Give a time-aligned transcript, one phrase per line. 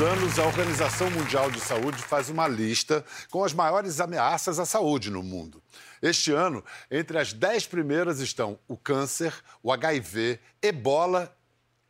[0.00, 4.64] os anos, a Organização Mundial de Saúde faz uma lista com as maiores ameaças à
[4.64, 5.62] saúde no mundo.
[6.00, 11.36] Este ano, entre as dez primeiras estão o câncer, o HIV, ebola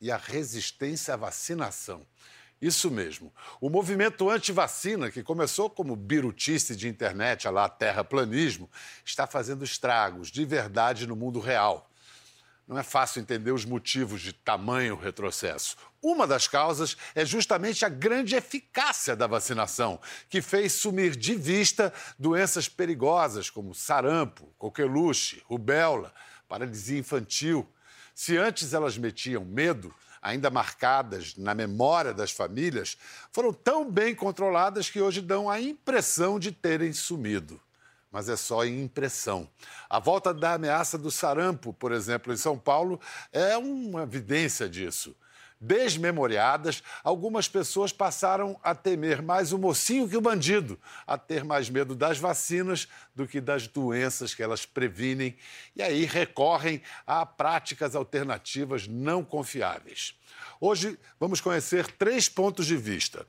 [0.00, 2.04] e a resistência à vacinação.
[2.61, 3.32] Isso mesmo.
[3.61, 8.68] O movimento anti-vacina, que começou como birutice de internet, a lá terraplanismo,
[9.04, 11.89] está fazendo estragos de verdade no mundo real.
[12.67, 15.77] Não é fácil entender os motivos de tamanho retrocesso.
[16.03, 20.00] Uma das causas é justamente a grande eficácia da vacinação,
[20.31, 26.13] que fez sumir de vista doenças perigosas como sarampo, coqueluche, rubéola,
[26.49, 27.68] paralisia infantil.
[28.14, 32.97] Se antes elas metiam medo, ainda marcadas na memória das famílias,
[33.31, 37.61] foram tão bem controladas que hoje dão a impressão de terem sumido.
[38.11, 39.48] Mas é só em impressão.
[39.89, 42.98] A volta da ameaça do sarampo, por exemplo, em São Paulo,
[43.33, 45.15] é uma evidência disso.
[45.61, 51.69] Desmemoriadas, algumas pessoas passaram a temer mais o mocinho que o bandido, a ter mais
[51.69, 55.36] medo das vacinas do que das doenças que elas previnem,
[55.77, 60.14] e aí recorrem a práticas alternativas não confiáveis.
[60.58, 63.27] Hoje vamos conhecer três pontos de vista: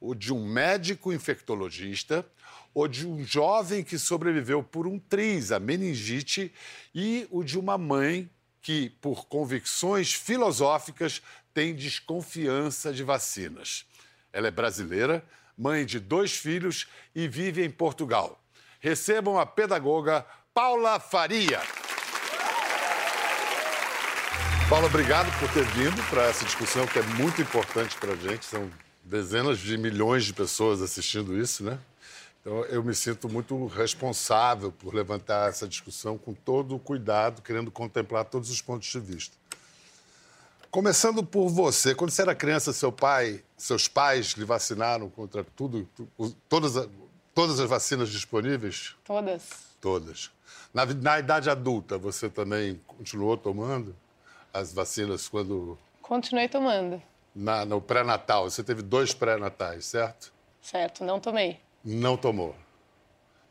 [0.00, 2.24] o de um médico infectologista,
[2.72, 6.52] o de um jovem que sobreviveu por um triz, a meningite,
[6.94, 8.30] e o de uma mãe
[8.62, 11.20] que, por convicções filosóficas,
[11.52, 13.84] tem desconfiança de vacinas.
[14.32, 15.24] Ela é brasileira,
[15.56, 18.42] mãe de dois filhos e vive em Portugal.
[18.80, 21.60] Recebam a pedagoga Paula Faria.
[24.68, 28.46] Paula, obrigado por ter vindo para essa discussão que é muito importante para a gente.
[28.46, 28.70] São
[29.04, 31.78] dezenas de milhões de pessoas assistindo isso, né?
[32.40, 37.70] Então, eu me sinto muito responsável por levantar essa discussão com todo o cuidado, querendo
[37.70, 39.36] contemplar todos os pontos de vista.
[40.72, 45.86] Começando por você, quando você era criança, seu pai, seus pais lhe vacinaram contra tudo,
[46.48, 46.88] todas,
[47.34, 48.96] todas as vacinas disponíveis?
[49.04, 49.50] Todas.
[49.82, 50.30] Todas.
[50.72, 53.94] Na, na idade adulta, você também continuou tomando
[54.50, 55.78] as vacinas quando.
[56.00, 57.02] Continuei tomando.
[57.34, 60.32] Na, no pré-natal, você teve dois pré-natais, certo?
[60.62, 61.60] Certo, não tomei.
[61.84, 62.56] Não tomou.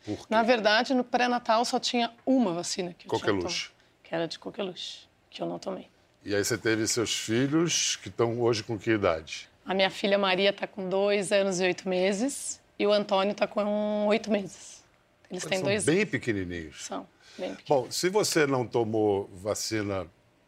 [0.04, 0.26] Por quê?
[0.28, 3.68] Na verdade, no pré-natal só tinha uma vacina que eu coqueluche.
[3.68, 5.88] tinha que era de coqueluche, que eu não tomei.
[6.24, 9.50] E aí você teve seus filhos, que estão hoje com que idade?
[9.66, 13.48] A minha filha Maria está com dois anos e oito meses e o Antônio está
[13.48, 14.84] com oito meses.
[15.32, 16.86] Eles têm são dois bem pequenininhos.
[16.86, 17.64] São, bem pequenininhos.
[17.68, 20.06] Bom, se você não tomou vacina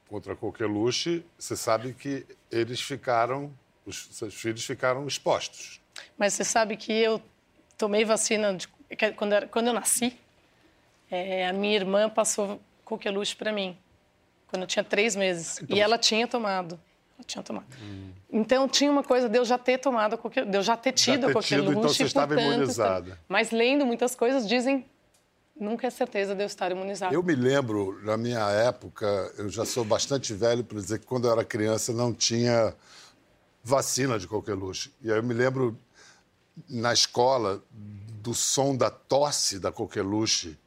[0.07, 3.51] contra a coqueluche, você sabe que eles ficaram,
[3.83, 5.81] os seus filhos ficaram expostos.
[6.15, 7.19] Mas você sabe que eu
[7.79, 8.67] tomei vacina de,
[9.15, 10.15] quando, eu, quando eu nasci.
[11.09, 13.77] É, a minha irmã passou coqueluche para mim
[14.53, 15.59] quando eu tinha três meses.
[15.63, 16.79] Então, e ela tinha tomado.
[17.17, 17.65] Ela tinha tomado.
[17.81, 18.11] Hum.
[18.31, 21.27] Então tinha uma coisa de eu já ter tomado, de eu já ter tido já
[21.27, 21.69] ter coqueluche.
[21.69, 23.19] Tido, então você estava imunizada.
[23.27, 24.85] Mas lendo muitas coisas dizem
[25.59, 27.15] nunca é certeza de eu estar imunizada.
[27.15, 29.07] Eu me lembro, na minha época,
[29.39, 32.75] eu já sou bastante velho para dizer que quando eu era criança não tinha
[33.63, 34.93] vacina de coqueluche.
[35.01, 35.75] E aí eu me lembro
[36.69, 40.59] na escola do som da tosse da coqueluche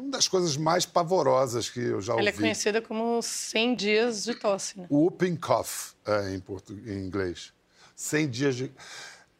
[0.00, 2.22] uma das coisas mais pavorosas que eu já ouvi.
[2.22, 4.86] Ela é conhecida como 100 dias de tosse, né?
[4.90, 7.52] Whooping cough, é, em, português, em inglês.
[7.94, 8.72] 100 dias de...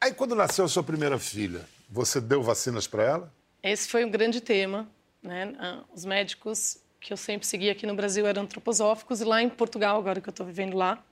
[0.01, 3.35] Aí, quando nasceu a sua primeira filha, você deu vacinas para ela?
[3.63, 4.89] Esse foi um grande tema.
[5.23, 5.55] Né?
[5.59, 9.49] Ah, os médicos que eu sempre segui aqui no Brasil eram antroposóficos e lá em
[9.49, 11.03] Portugal, agora que eu estou vivendo lá,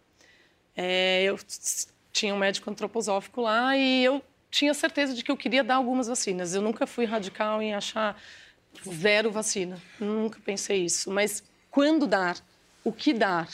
[0.76, 1.38] é, eu
[2.12, 6.06] tinha um médico antroposófico lá e eu tinha certeza de que eu queria dar algumas
[6.06, 6.54] vacinas.
[6.54, 8.20] Eu nunca fui radical em achar
[8.86, 9.80] zero vacina.
[9.98, 11.10] Nunca pensei isso.
[11.10, 12.38] Mas quando dar,
[12.84, 13.48] o que dar?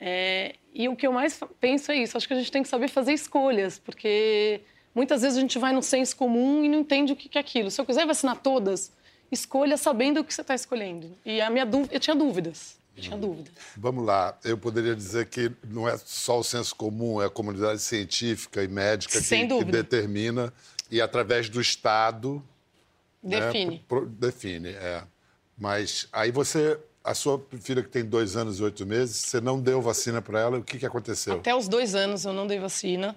[0.00, 2.16] É, e o que eu mais penso é isso.
[2.16, 4.60] Acho que a gente tem que saber fazer escolhas, porque
[4.94, 7.70] muitas vezes a gente vai no senso comum e não entende o que é aquilo.
[7.70, 8.92] Se eu quiser vacinar todas,
[9.30, 11.16] escolha sabendo o que você está escolhendo.
[11.24, 12.78] E a minha dúvida, eu tinha dúvidas.
[12.96, 13.50] Eu tinha dúvida.
[13.76, 17.80] Vamos lá, eu poderia dizer que não é só o senso comum, é a comunidade
[17.80, 20.52] científica e médica que, que determina,
[20.90, 22.42] e através do Estado
[23.22, 23.76] Define.
[23.76, 23.80] Né?
[23.88, 25.02] Pro, define, é.
[25.56, 29.60] Mas aí você, a sua filha que tem dois anos e oito meses, você não
[29.60, 31.34] deu vacina para ela, o que, que aconteceu?
[31.34, 33.16] Até os dois anos eu não dei vacina,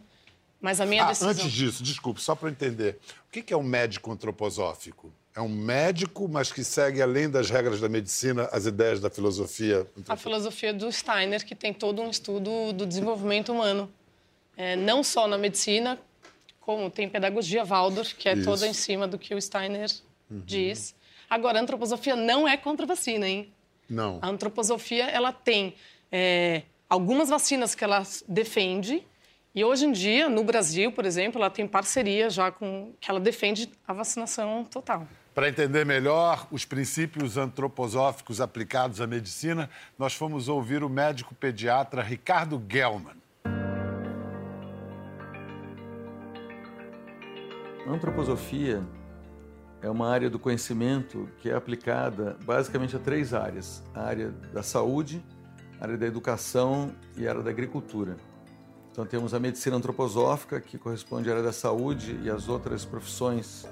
[0.60, 1.30] mas a minha ah, decisão...
[1.30, 5.12] Antes disso, desculpe, só para entender, o que, que é um médico antroposófico?
[5.36, 9.88] É um médico, mas que segue, além das regras da medicina, as ideias da filosofia?
[10.10, 13.90] A filosofia do Steiner, que tem todo um estudo do desenvolvimento humano.
[14.58, 15.98] É, não só na medicina,
[16.62, 18.46] como tem pedagogia Waldorf, que é Isso.
[18.46, 19.90] toda em cima do que o Steiner
[20.30, 20.42] uhum.
[20.46, 20.96] diz.
[21.30, 23.52] Agora, a antroposofia não é contra a vacina, hein?
[23.90, 24.20] Não.
[24.22, 25.76] A antroposofia, ela tem
[26.12, 29.04] é, algumas vacinas que ela defende
[29.54, 33.20] E hoje em dia, no Brasil, por exemplo, ela tem parceria já com que ela
[33.20, 35.06] defende a vacinação total.
[35.34, 42.02] Para entender melhor os princípios antroposóficos aplicados à medicina, nós fomos ouvir o médico pediatra
[42.02, 43.16] Ricardo Gelman.
[47.88, 48.84] Antroposofia
[49.82, 54.62] é uma área do conhecimento que é aplicada basicamente a três áreas: a área da
[54.62, 55.24] saúde,
[55.80, 58.18] a área da educação e a área da agricultura.
[58.92, 63.68] Então temos a medicina antroposófica, que corresponde à área da saúde e às outras profissões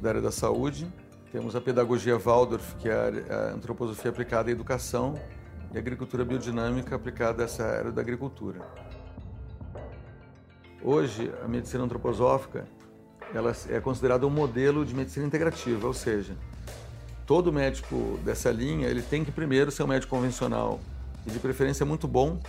[0.00, 0.90] da área da saúde.
[1.30, 5.14] Temos a pedagogia Waldorf, que é a antroposofia aplicada à educação,
[5.72, 8.60] e a agricultura biodinâmica aplicada a essa área da agricultura.
[10.82, 12.66] Hoje, a medicina antroposófica
[13.36, 16.36] ela é considerada um modelo de medicina integrativa, ou seja,
[17.26, 20.80] todo médico dessa linha ele tem que primeiro ser um médico convencional
[21.26, 22.40] e de preferência muito bom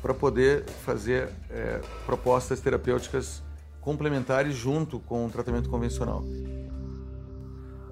[0.00, 3.40] para poder fazer é, propostas terapêuticas
[3.80, 6.24] complementares junto com o tratamento convencional.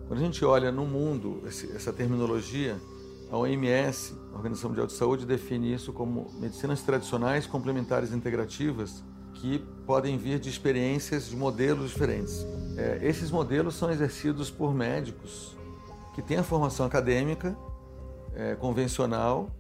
[0.09, 2.77] Quando a gente olha no mundo esse, essa terminologia,
[3.31, 9.05] a OMS, a Organização Mundial de Saúde, define isso como medicinas tradicionais complementares integrativas
[9.41, 12.47] que podem vir de experiências de modelos diferentes.
[12.77, 15.57] É, esses modelos são exercidos por médicos
[16.15, 17.57] que têm a formação acadêmica
[18.35, 19.51] é, convencional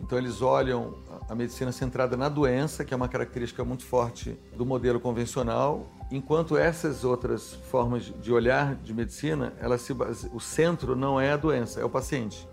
[0.00, 0.94] então eles olham
[1.28, 6.56] a medicina centrada na doença, que é uma característica muito forte do modelo convencional, enquanto
[6.56, 10.30] essas outras formas de olhar de medicina, ela se base...
[10.32, 12.48] o centro não é a doença, é o paciente.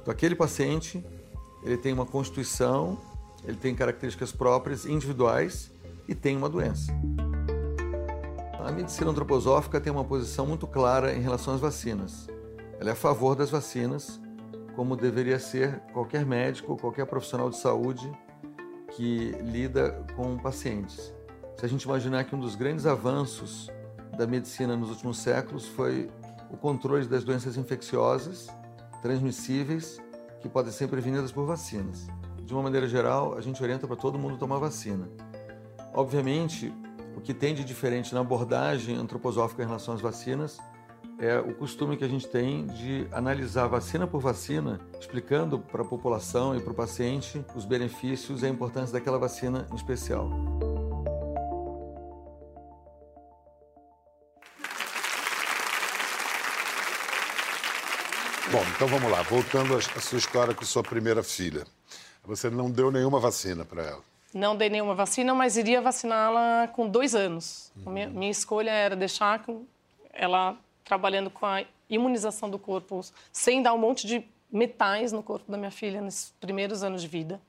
[0.00, 1.04] Então aquele paciente,
[1.62, 2.98] ele tem uma constituição,
[3.44, 5.70] ele tem características próprias, individuais
[6.08, 6.92] e tem uma doença.
[8.58, 12.28] A medicina antroposófica tem uma posição muito clara em relação às vacinas.
[12.80, 14.20] Ela é a favor das vacinas,
[14.74, 18.10] como deveria ser qualquer médico, qualquer profissional de saúde
[18.90, 21.14] que lida com pacientes.
[21.56, 23.70] Se a gente imaginar que um dos grandes avanços
[24.16, 26.10] da medicina nos últimos séculos foi
[26.50, 28.48] o controle das doenças infecciosas
[29.00, 30.00] transmissíveis
[30.40, 32.06] que podem ser prevenidas por vacinas.
[32.42, 35.08] De uma maneira geral, a gente orienta para todo mundo tomar vacina.
[35.96, 36.70] Obviamente,
[37.16, 40.58] o que tem de diferente na abordagem antroposófica em relação às vacinas
[41.18, 45.86] é o costume que a gente tem de analisar vacina por vacina, explicando para a
[45.86, 50.28] população e para o paciente os benefícios e a importância daquela vacina em especial.
[58.52, 59.22] Bom, então vamos lá.
[59.22, 61.64] Voltando à sua história com sua primeira filha.
[62.22, 64.15] Você não deu nenhuma vacina para ela?
[64.34, 67.72] Não dei nenhuma vacina, mas iria vaciná-la com dois anos.
[67.76, 67.92] Uhum.
[67.92, 69.44] Minha, minha escolha era deixar
[70.12, 73.00] ela trabalhando com a imunização do corpo,
[73.32, 77.08] sem dar um monte de metais no corpo da minha filha nos primeiros anos de
[77.08, 77.40] vida.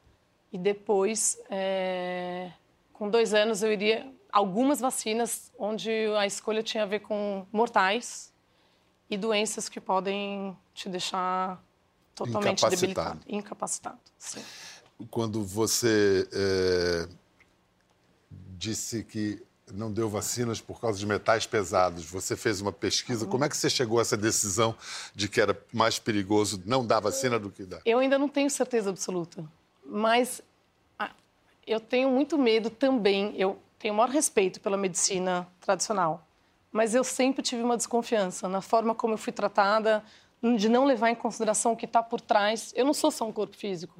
[0.51, 2.51] E depois, é...
[2.93, 8.33] com dois anos, eu iria algumas vacinas onde a escolha tinha a ver com mortais
[9.09, 11.61] e doenças que podem te deixar
[12.13, 12.75] totalmente incapacitado.
[12.75, 13.99] debilitado, incapacitado.
[14.17, 14.43] Sim.
[15.11, 17.07] Quando você é,
[18.57, 19.41] disse que
[19.73, 22.05] não deu vacinas por causa de metais pesados.
[22.05, 23.25] Você fez uma pesquisa.
[23.25, 24.75] Como é que você chegou a essa decisão
[25.13, 27.81] de que era mais perigoso não dar vacina do que dar?
[27.85, 29.43] Eu ainda não tenho certeza absoluta,
[29.85, 30.41] mas
[31.65, 33.35] eu tenho muito medo também.
[33.37, 36.25] Eu tenho o maior respeito pela medicina tradicional,
[36.71, 40.03] mas eu sempre tive uma desconfiança na forma como eu fui tratada,
[40.57, 42.71] de não levar em consideração o que está por trás.
[42.75, 43.99] Eu não sou só um corpo físico.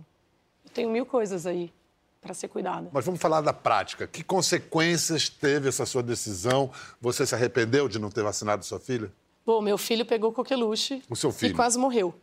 [0.78, 1.74] Eu tenho mil coisas aí
[2.22, 2.90] para ser cuidada.
[2.92, 4.06] Mas vamos falar da prática.
[4.06, 6.72] Que consequências teve essa sua decisão?
[7.02, 9.12] Você se arrependeu de não ter vacinado sua filha?
[9.46, 11.02] Bom, meu filho pegou coqueluche.
[11.10, 11.54] O seu filho?
[11.54, 12.14] E quase morreu.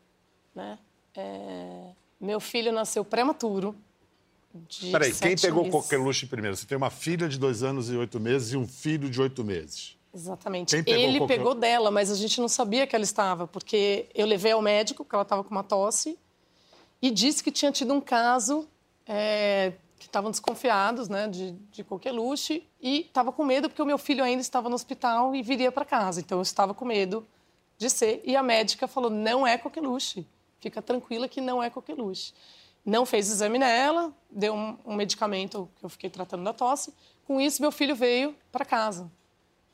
[0.55, 0.79] Né?
[1.17, 1.91] É...
[2.21, 3.75] Meu filho nasceu prematuro.
[4.93, 5.81] Peraí, quem pegou meses.
[5.81, 6.57] coqueluche primeiro?
[6.57, 9.43] Você tem uma filha de dois anos e oito meses e um filho de oito
[9.43, 9.97] meses.
[10.15, 10.81] Exatamente.
[10.81, 14.53] Pegou Ele pegou dela, mas a gente não sabia que ela estava, porque eu levei
[14.53, 16.17] ao médico, porque ela estava com uma tosse,
[17.05, 18.67] e disse que tinha tido um caso
[19.07, 23.99] é, que estavam desconfiados né, de, de coqueluche e estava com medo porque o meu
[23.99, 26.21] filho ainda estava no hospital e viria para casa.
[26.21, 27.29] Então eu estava com medo
[27.77, 28.23] de ser.
[28.25, 30.27] E a médica falou: não é coqueluche,
[30.61, 32.33] fica tranquila que não é coqueluche.
[32.83, 36.95] Não fez exame nela, deu um, um medicamento que eu fiquei tratando da tosse.
[37.27, 39.13] Com isso, meu filho veio para casa.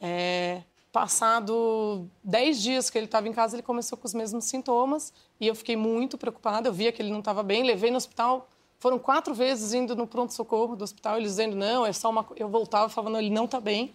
[0.00, 5.12] É, passado 10 dias que ele estava em casa, ele começou com os mesmos sintomas
[5.40, 6.68] e eu fiquei muito preocupada.
[6.68, 8.48] Eu via que ele não estava bem, levei no hospital
[8.80, 12.26] foram quatro vezes indo no pronto-socorro do hospital, eles dizendo, não, é só uma...
[12.34, 13.92] Eu voltava falava, não, ele não está bem.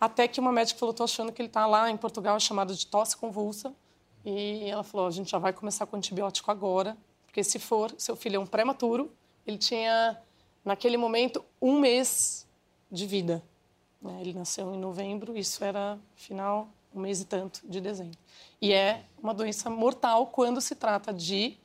[0.00, 2.86] Até que uma médica falou, estou achando que ele está lá em Portugal, chamado de
[2.86, 3.74] tosse convulsa.
[4.24, 8.16] E ela falou, a gente já vai começar com antibiótico agora, porque se for, seu
[8.16, 9.12] filho é um prematuro,
[9.46, 10.18] ele tinha,
[10.64, 12.48] naquele momento, um mês
[12.90, 13.42] de vida.
[14.04, 14.18] Né?
[14.20, 18.18] Ele nasceu em novembro, isso era final, um mês e tanto de dezembro.
[18.60, 21.56] E é uma doença mortal quando se trata de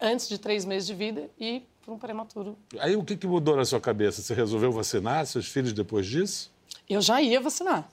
[0.00, 2.56] antes de três meses de vida e para um prematuro.
[2.78, 4.22] Aí o que, que mudou na sua cabeça?
[4.22, 6.50] Você resolveu vacinar seus filhos depois disso?
[6.88, 7.88] Eu já ia vacinar.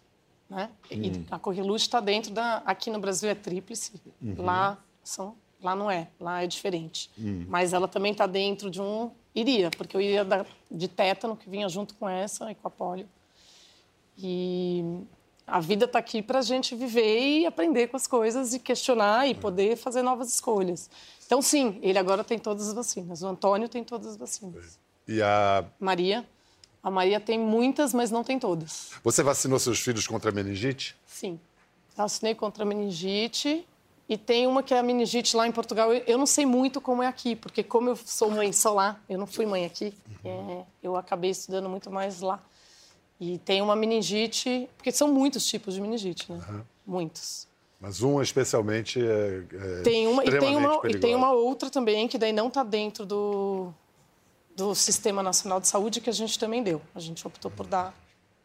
[0.47, 0.69] Né?
[0.91, 1.01] Hum.
[1.03, 2.57] E a Corrilute está dentro da.
[2.65, 4.35] Aqui no Brasil é tríplice, uhum.
[4.37, 7.09] lá são, lá não é, lá é diferente.
[7.19, 7.45] Hum.
[7.47, 9.11] Mas ela também está dentro de um.
[9.33, 12.71] Iria, porque eu iria da, de tétano que vinha junto com essa e com a
[12.71, 13.07] polio.
[14.21, 14.83] E
[15.47, 19.27] a vida está aqui para a gente viver e aprender com as coisas e questionar
[19.27, 20.89] e poder fazer novas escolhas.
[21.25, 23.21] Então, sim, ele agora tem todas as vacinas.
[23.21, 24.79] O Antônio tem todas as vacinas.
[25.07, 26.27] E a Maria?
[26.83, 28.91] A Maria tem muitas, mas não tem todas.
[29.03, 30.95] Você vacinou seus filhos contra a meningite?
[31.05, 31.39] Sim.
[31.95, 33.65] Vacinei contra a meningite.
[34.07, 35.93] E tem uma que é a meningite lá em Portugal.
[35.93, 39.19] Eu não sei muito como é aqui, porque como eu sou mãe só lá, eu
[39.19, 39.93] não fui mãe aqui,
[40.25, 40.61] uhum.
[40.61, 42.41] é, eu acabei estudando muito mais lá.
[43.19, 46.41] E tem uma meningite, porque são muitos tipos de meningite, né?
[46.49, 46.61] Uhum.
[46.85, 47.47] Muitos.
[47.79, 50.97] Mas uma especialmente é, é tem uma e tem uma perigosa.
[50.97, 53.73] e tem uma outra também que daí não está dentro do
[54.55, 56.81] do Sistema Nacional de Saúde que a gente também deu.
[56.93, 57.93] A gente optou por dar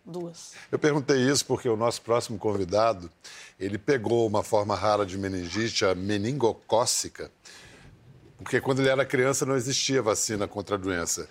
[0.04, 0.52] duas.
[0.70, 3.10] Eu perguntei isso porque o nosso próximo convidado,
[3.58, 7.30] ele pegou uma forma rara de meningite, a meningocócica,
[8.36, 11.28] porque quando ele era criança não existia vacina contra a doença.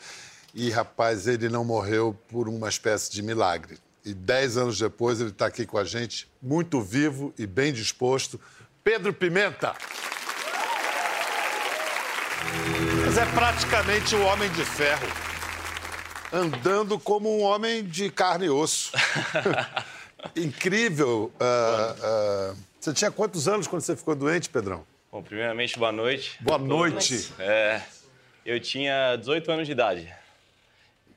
[0.53, 3.77] E, rapaz, ele não morreu por uma espécie de milagre.
[4.05, 8.39] E dez anos depois ele está aqui com a gente, muito vivo e bem disposto.
[8.83, 9.74] Pedro Pimenta.
[13.05, 15.07] Mas é praticamente o homem de ferro,
[16.31, 18.91] andando como um homem de carne e osso.
[20.36, 21.31] Incrível.
[21.39, 24.86] Uh, uh, você tinha quantos anos quando você ficou doente, Pedrão?
[25.12, 26.38] Bom, primeiramente, boa noite.
[26.41, 27.31] Boa noite.
[27.39, 27.81] É,
[28.45, 30.23] eu tinha 18 anos de idade.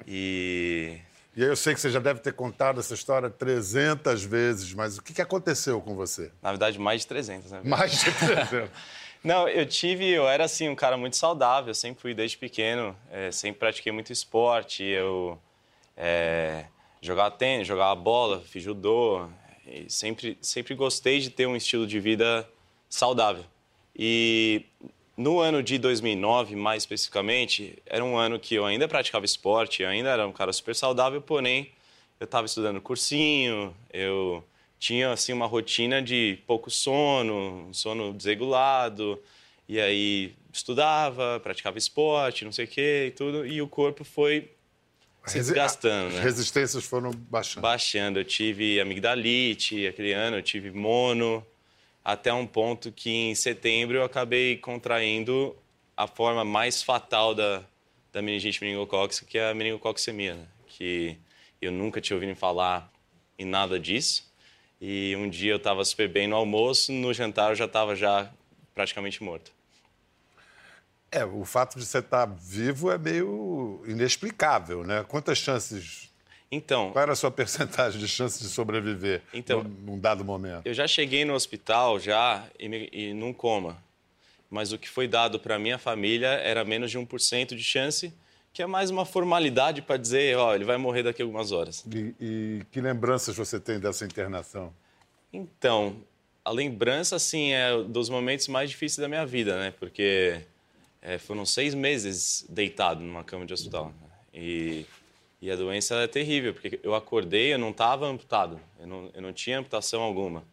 [0.07, 0.99] E...
[1.37, 4.97] E aí eu sei que você já deve ter contado essa história 300 vezes, mas
[4.97, 6.33] o que aconteceu com você?
[6.41, 7.61] Na verdade, mais de 300, né?
[7.63, 8.71] Mais de 300.
[9.23, 13.31] Não, eu tive, eu era assim, um cara muito saudável, sempre fui desde pequeno, é,
[13.31, 15.39] sempre pratiquei muito esporte, eu
[15.97, 16.67] é,
[17.03, 19.27] jogava tênis, jogava bola, fiz judô,
[19.89, 22.49] sempre, sempre gostei de ter um estilo de vida
[22.89, 23.45] saudável.
[23.95, 24.65] E
[25.17, 29.89] no ano de 2009, mais especificamente, era um ano que eu ainda praticava esporte, eu
[29.89, 31.71] ainda era um cara super saudável, porém
[32.21, 34.45] eu estava estudando cursinho, eu
[34.79, 39.21] tinha assim uma rotina de pouco sono, sono desregulado,
[39.69, 44.51] e aí estudava, praticava esporte, não sei o quê e tudo, e o corpo foi
[45.27, 46.19] se desgastando, né?
[46.19, 47.63] As resistências foram baixando.
[47.63, 48.19] Baixando.
[48.21, 51.45] Eu tive amigdalite aquele ano, eu tive mono,
[52.07, 55.57] até um ponto que em setembro eu acabei contraindo
[55.97, 57.65] a forma mais fatal da,
[58.13, 60.47] da meningite meningocócica, que é a meningococcemia, né?
[60.69, 61.19] que
[61.61, 62.89] eu nunca tinha ouvido falar
[63.37, 64.33] em nada disso.
[64.81, 68.31] E um dia eu estava super bem no almoço, no jantar eu já estava já
[68.73, 69.51] praticamente morto.
[71.11, 75.05] É, o fato de você estar tá vivo é meio inexplicável, né?
[75.09, 76.09] Quantas chances
[76.51, 76.93] então.
[76.93, 80.67] Qual era a sua percentagem de chance de sobreviver então, num dado momento?
[80.67, 83.85] Eu já cheguei no hospital já e, me, e num coma.
[84.49, 88.13] Mas o que foi dado para minha família era menos de 1% de chance
[88.57, 91.85] que é mais uma formalidade para dizer, ó, ele vai morrer daqui a algumas horas.
[91.93, 94.73] E, e, que lembranças você tem dessa internação?
[95.31, 95.95] Então,
[96.43, 99.75] a lembrança, assim, é dos momentos mais difíceis da minha vida, né?
[99.79, 100.41] Porque
[101.03, 103.93] é, foram seis meses deitado numa cama de hospital.
[104.33, 104.87] E,
[105.41, 109.23] e a doença é terrível, porque eu acordei, eu não estava amputado, eu não, eu
[109.23, 110.45] não tinha amputação alguma.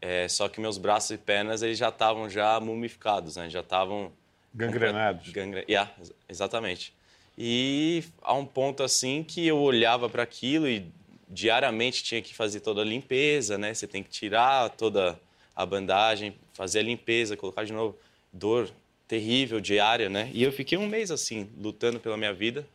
[0.00, 3.50] É, só que meus braços e pernas, eles já estavam já mumificados, né?
[3.50, 4.10] Já estavam...
[4.54, 5.28] Gangrenados.
[5.30, 5.64] Gangre...
[5.68, 5.90] Yeah,
[6.28, 6.94] exatamente.
[7.36, 10.86] E a um ponto assim que eu olhava para aquilo e
[11.28, 13.74] diariamente tinha que fazer toda a limpeza, né?
[13.74, 15.18] Você tem que tirar toda
[15.54, 17.96] a bandagem, fazer a limpeza, colocar de novo.
[18.32, 18.70] Dor
[19.06, 20.30] terrível diária, né?
[20.32, 22.66] E eu fiquei um mês assim, lutando pela minha vida,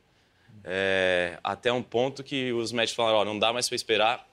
[0.64, 4.28] é, até um ponto que os médicos falaram: oh, não dá mais para esperar,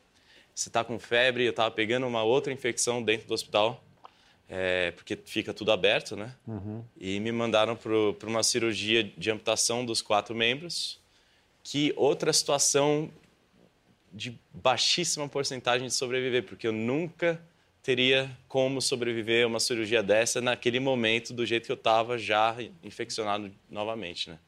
[0.55, 1.45] você está com febre.
[1.45, 3.83] Eu estava pegando uma outra infecção dentro do hospital
[4.55, 6.35] é, porque fica tudo aberto, né?
[6.47, 6.85] Uhum.
[7.01, 11.01] E me mandaram para uma cirurgia de amputação dos quatro membros,
[11.65, 13.11] que outra situação
[14.13, 17.41] de baixíssima porcentagem de sobreviver, porque eu nunca
[17.83, 22.55] teria como sobreviver a uma cirurgia dessa naquele momento, do jeito que eu estava já
[22.85, 24.39] infeccionado novamente, né?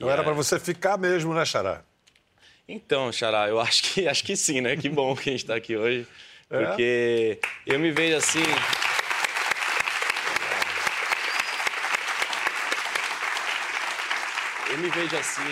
[0.00, 1.82] Não e era para você ficar mesmo, né, Xará?
[2.66, 4.74] Então, Xará, eu acho que, acho que sim, né?
[4.74, 6.08] Que bom que a gente está aqui hoje,
[6.48, 6.64] é?
[6.64, 8.42] porque eu me vejo assim...
[14.70, 15.42] eu me vejo assim.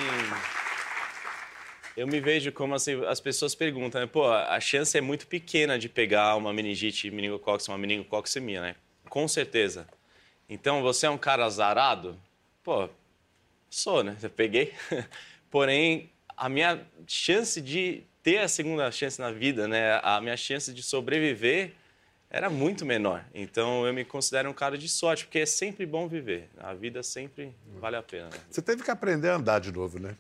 [1.94, 4.06] eu me vejo como assim, as pessoas perguntam, né?
[4.06, 8.76] pô, a chance é muito pequena de pegar uma meningite meningocócica, uma meningococcemia, né?
[9.10, 9.86] Com certeza.
[10.48, 12.18] Então, você é um cara azarado?
[12.62, 12.88] Pô,
[13.70, 14.16] sou, né?
[14.22, 14.72] Eu peguei.
[15.50, 20.00] Porém, a minha chance de ter a segunda chance na vida, né?
[20.02, 21.72] A minha chance de sobreviver
[22.30, 23.24] era muito menor.
[23.34, 26.48] Então eu me considero um cara de sorte, porque é sempre bom viver.
[26.58, 28.26] A vida sempre vale a pena.
[28.26, 28.38] Né?
[28.50, 30.16] Você teve que aprender a andar de novo, né?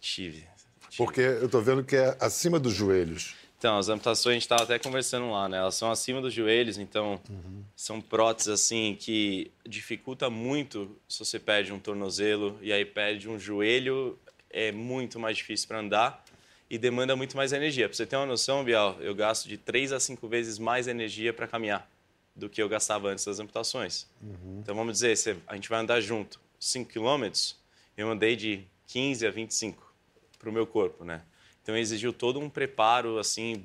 [0.00, 0.46] Tive.
[0.88, 0.96] tive.
[0.96, 3.34] Porque eu estou vendo que é acima dos joelhos.
[3.60, 5.58] Então, as amputações, a gente estava até conversando lá, né?
[5.58, 7.62] Elas são acima dos joelhos, então uhum.
[7.76, 13.38] são próteses, assim, que dificulta muito se você perde um tornozelo e aí perde um
[13.38, 16.24] joelho, é muito mais difícil para andar
[16.70, 17.86] e demanda muito mais energia.
[17.86, 21.30] Para você ter uma noção, Bial, eu gasto de 3 a 5 vezes mais energia
[21.30, 21.86] para caminhar
[22.34, 24.06] do que eu gastava antes das amputações.
[24.22, 24.60] Uhum.
[24.62, 27.58] Então vamos dizer, a gente vai andar junto 5 quilômetros,
[27.94, 29.92] eu andei de 15 a 25
[30.38, 31.20] para o meu corpo, né?
[31.62, 33.64] Então exigiu todo um preparo assim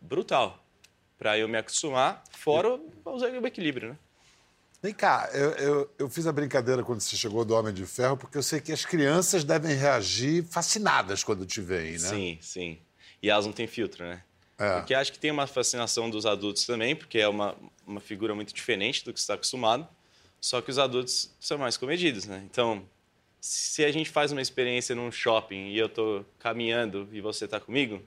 [0.00, 0.64] brutal
[1.18, 3.98] para eu me acostumar, fora usar o equilíbrio, né?
[4.82, 8.18] Vem cá, eu, eu, eu, fiz a brincadeira quando você chegou do Homem de Ferro,
[8.18, 11.98] porque eu sei que as crianças devem reagir fascinadas quando te veem, né?
[11.98, 12.78] Sim, sim.
[13.22, 14.22] E elas não têm filtro, né?
[14.58, 14.74] É.
[14.74, 18.52] Porque acho que tem uma fascinação dos adultos também, porque é uma, uma figura muito
[18.52, 19.88] diferente do que você está acostumado.
[20.38, 22.42] Só que os adultos são mais comedidos, né?
[22.44, 22.86] Então,
[23.44, 27.60] se a gente faz uma experiência num shopping e eu estou caminhando e você está
[27.60, 28.02] comigo,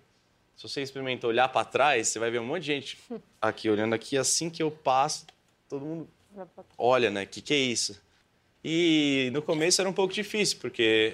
[0.55, 2.97] se você experimenta olhar para trás, você vai ver um monte de gente
[3.39, 4.17] aqui olhando aqui.
[4.17, 5.27] Assim que eu passo,
[5.69, 6.09] todo mundo
[6.75, 7.21] olha, né?
[7.21, 8.01] O que, que é isso?
[8.65, 11.13] E no começo era um pouco difícil, porque,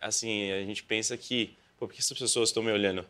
[0.00, 3.04] assim, a gente pensa que, pô, por que essas pessoas estão me olhando?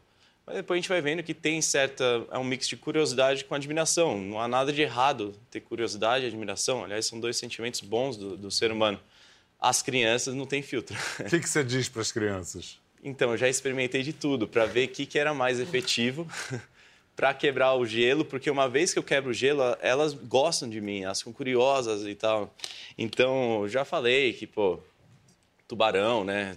[0.45, 2.27] Mas depois a gente vai vendo que tem certa.
[2.29, 4.21] É um mix de curiosidade com admiração.
[4.21, 6.83] Não há nada de errado ter curiosidade e admiração.
[6.83, 9.01] Aliás, são dois sentimentos bons do, do ser humano.
[9.61, 10.97] As crianças não têm filtro.
[11.19, 12.79] O que, que você diz para as crianças?
[13.05, 16.27] Então, eu já experimentei de tudo para ver o que, que era mais efetivo
[17.15, 20.81] para quebrar o gelo, porque uma vez que eu quebro o gelo, elas gostam de
[20.81, 22.55] mim, elas ficam curiosas e tal.
[22.97, 24.81] Então, já falei que, pô,
[25.69, 26.57] tubarão, né?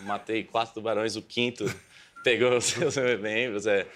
[0.00, 1.72] Matei quatro tubarões, o quinto
[2.24, 3.66] pegou os seus membros.
[3.66, 3.86] É.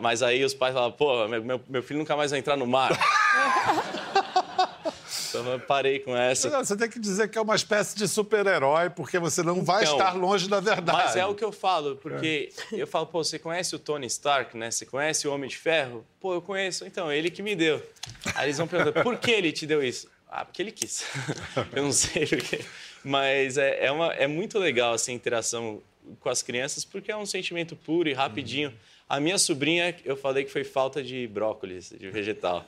[0.00, 2.90] Mas aí os pais falavam, pô, meu, meu filho nunca mais vai entrar no mar.
[5.46, 6.50] Eu parei com essa.
[6.50, 9.96] Você tem que dizer que é uma espécie de super-herói, porque você não vai então,
[9.96, 10.98] estar longe da verdade.
[11.04, 12.76] Mas é o que eu falo, porque é.
[12.82, 14.70] eu falo, pô, você conhece o Tony Stark, né?
[14.70, 16.04] Você conhece o Homem de Ferro?
[16.20, 16.86] Pô, eu conheço.
[16.86, 17.82] Então, ele que me deu.
[18.34, 20.08] Aí eles vão perguntar, por que ele te deu isso?
[20.28, 21.04] Ah, porque ele quis.
[21.74, 22.64] eu não sei porque.
[23.02, 25.82] Mas é, é, uma, é muito legal essa interação
[26.20, 28.70] com as crianças, porque é um sentimento puro e rapidinho.
[28.70, 28.76] Uhum.
[29.08, 32.64] A minha sobrinha, eu falei que foi falta de brócolis, de vegetal.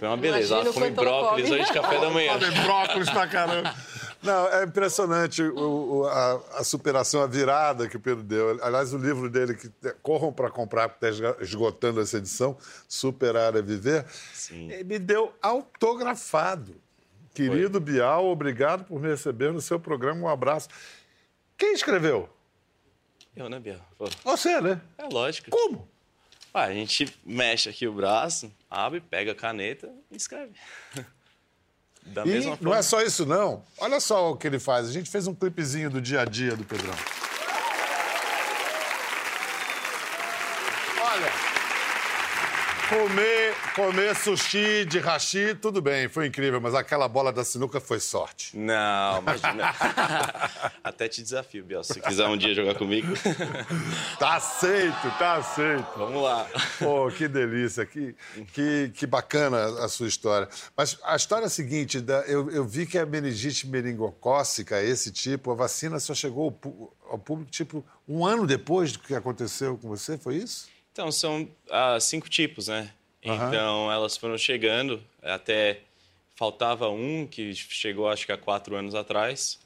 [0.00, 0.54] Foi uma beleza.
[0.54, 2.32] Ela come brócolis hoje de café da manhã.
[2.32, 3.74] Come brócolis pra caramba.
[4.22, 8.58] Não, é impressionante o, o, a, a, superação, a virada que o Pedro deu.
[8.62, 9.70] Aliás, o livro dele, que
[10.02, 12.56] corram para comprar, porque está esgotando essa edição,
[12.88, 14.68] Superar é Viver, Sim.
[14.84, 16.74] me deu autografado.
[17.34, 17.92] Querido Foi.
[17.92, 20.20] Bial, obrigado por me receber no seu programa.
[20.20, 20.68] Um abraço.
[21.56, 22.28] Quem escreveu?
[23.36, 23.80] Eu, né, Bial?
[24.24, 24.80] Você, né?
[24.98, 25.50] É lógico.
[25.50, 25.89] Como?
[26.52, 30.52] Ah, a gente mexe aqui o braço, abre, pega a caneta e escreve.
[32.02, 32.70] Da e mesma forma.
[32.70, 33.62] não é só isso, não.
[33.76, 34.88] Olha só o que ele faz.
[34.88, 36.94] A gente fez um clipezinho do dia a dia do Pedrão.
[42.90, 48.00] Comer, comer sushi de hashi, tudo bem, foi incrível, mas aquela bola da sinuca foi
[48.00, 48.56] sorte.
[48.56, 49.72] Não, imagina.
[50.82, 53.06] Até te desafio, Biel, se quiser um dia jogar comigo.
[54.18, 55.86] tá aceito, tá aceito.
[55.96, 56.48] Vamos lá.
[56.80, 58.12] Pô, que delícia, que,
[58.52, 60.48] que, que bacana a sua história.
[60.76, 65.52] Mas a história é a seguinte, eu, eu vi que a meningite meningocócica, esse tipo,
[65.52, 66.58] a vacina só chegou
[67.08, 70.79] ao público, tipo, um ano depois do que aconteceu com você, foi isso?
[70.92, 72.90] Então, são ah, cinco tipos, né?
[73.24, 73.34] Uhum.
[73.34, 75.80] Então, elas foram chegando, até
[76.34, 79.58] faltava um que chegou acho que há quatro anos atrás.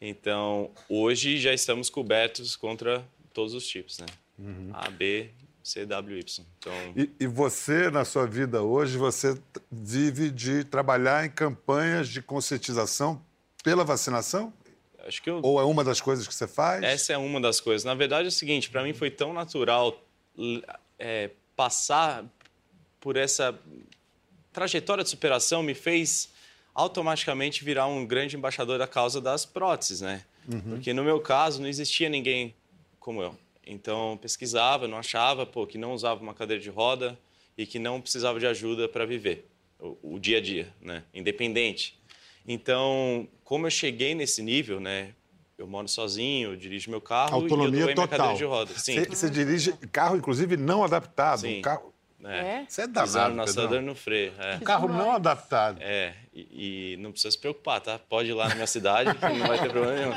[0.00, 4.06] Então, hoje já estamos cobertos contra todos os tipos, né?
[4.38, 4.70] Uhum.
[4.72, 5.30] A, B,
[5.62, 6.46] C, W, Y.
[6.58, 6.72] Então...
[6.96, 9.36] E, e, você, na sua vida hoje, você
[9.70, 13.20] vive de trabalhar em campanhas de conscientização
[13.64, 14.52] pela vacinação?
[15.06, 15.40] Acho que eu...
[15.42, 16.82] Ou é uma das coisas que você faz?
[16.84, 17.84] Essa é uma das coisas.
[17.84, 19.98] Na verdade, é o seguinte, para mim foi tão natural
[20.98, 22.24] é, passar
[23.00, 23.58] por essa
[24.52, 26.32] trajetória de superação me fez
[26.74, 30.24] automaticamente virar um grande embaixador da causa das próteses, né?
[30.50, 30.60] Uhum.
[30.60, 32.54] Porque no meu caso não existia ninguém
[33.00, 33.36] como eu.
[33.66, 37.18] Então pesquisava, não achava, pô, que não usava uma cadeira de roda
[37.56, 39.46] e que não precisava de ajuda para viver
[39.78, 41.04] o, o, dia a dia, né?
[41.12, 41.98] Independente.
[42.46, 45.14] Então, como eu cheguei nesse nível, né?
[45.58, 48.18] Eu moro sozinho, eu dirijo meu carro Autonomia e eu dou total.
[48.18, 48.80] cadeira de rodas.
[48.82, 49.04] Sim.
[49.04, 51.40] Você, dirige carro, inclusive, não adaptado.
[51.40, 51.58] Sim.
[51.58, 51.92] Um carro...
[52.24, 52.64] É.
[52.68, 54.32] Você é Pisando danado, na acelerador e no freio.
[54.38, 54.56] É.
[54.56, 55.78] Um carro não adaptado.
[55.80, 57.96] É, e, e não precisa se preocupar, tá?
[57.98, 60.12] Pode ir lá na minha cidade, que não vai ter problema nenhum.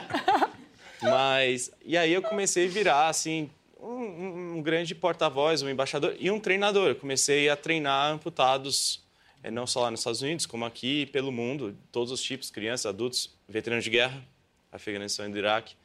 [1.04, 3.50] Mas, e aí eu comecei a virar, assim,
[3.80, 6.90] um, um- um grande porta-voz, um embaixador e um treinador.
[6.90, 9.04] Eu comecei a treinar amputados,
[9.44, 12.88] eh, não só lá nos Estados Unidos, como aqui pelo mundo, todos os tipos, crianças,
[12.88, 14.24] adultos, veteranos de guerra,
[14.72, 15.76] Afeganistão e do Iraque.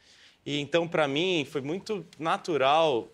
[0.45, 3.07] E então, para mim, foi muito natural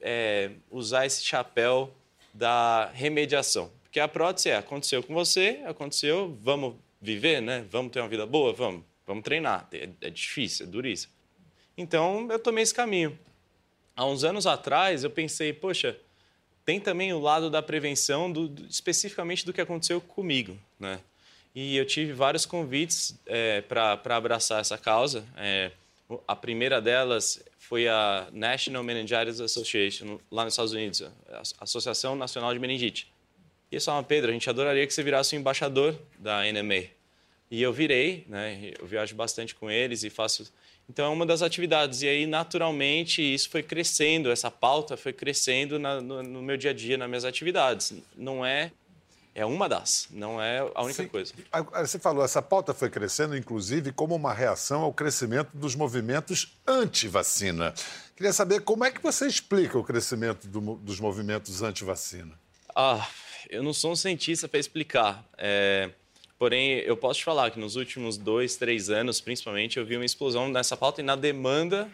[0.00, 1.92] é, usar esse chapéu
[2.32, 3.70] da remediação.
[3.84, 7.64] Porque a prótese é, aconteceu com você, aconteceu, vamos viver, né?
[7.70, 8.52] Vamos ter uma vida boa?
[8.52, 8.82] Vamos.
[9.06, 9.68] Vamos treinar.
[9.72, 11.12] É, é difícil, é duríssimo.
[11.76, 13.18] Então, eu tomei esse caminho.
[13.96, 15.96] Há uns anos atrás, eu pensei, poxa,
[16.64, 20.98] tem também o lado da prevenção, do- do- especificamente do que aconteceu comigo, né?
[21.54, 23.16] E eu tive vários convites
[23.68, 25.24] para abraçar essa causa.
[25.36, 25.70] É,
[26.26, 32.52] a primeira delas foi a National Meningitis Association, lá nos Estados Unidos, a Associação Nacional
[32.52, 33.08] de Meningite.
[33.70, 36.84] E eles falaram, Pedro, a gente adoraria que você virasse o embaixador da NMA.
[37.50, 38.72] E eu virei, né?
[38.78, 40.52] Eu viajo bastante com eles e faço.
[40.88, 42.02] Então é uma das atividades.
[42.02, 46.70] E aí, naturalmente, isso foi crescendo, essa pauta foi crescendo na- no, no meu dia
[46.70, 47.94] a dia, nas minhas atividades.
[48.16, 48.72] Não é.
[49.34, 51.08] É uma das, não é a única Sim.
[51.08, 51.34] coisa.
[51.80, 57.74] Você falou, essa pauta foi crescendo, inclusive, como uma reação ao crescimento dos movimentos anti-vacina.
[58.16, 62.38] Queria saber como é que você explica o crescimento do dos movimentos anti-vacina.
[62.76, 63.08] Ah,
[63.50, 65.24] eu não sou um cientista para explicar.
[65.36, 65.90] É,
[66.38, 70.04] porém, eu posso te falar que nos últimos dois, três anos, principalmente, eu vi uma
[70.04, 71.90] explosão nessa pauta e na demanda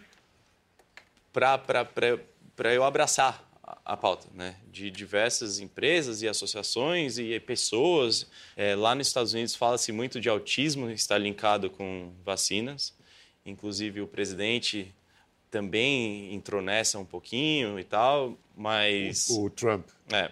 [1.33, 3.49] para eu abraçar
[3.85, 4.56] a, pauta, né?
[4.70, 8.26] De diversas empresas e associações e pessoas.
[8.56, 12.94] É, lá nos Estados Unidos fala-se muito de autismo, está linkado com vacinas.
[13.44, 14.94] Inclusive, o presidente
[15.50, 19.28] também entrou nessa um pouquinho e tal, mas...
[19.30, 19.88] O Trump.
[20.12, 20.30] É,